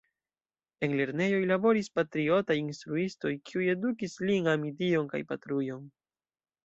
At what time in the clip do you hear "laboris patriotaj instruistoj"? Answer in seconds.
1.51-3.35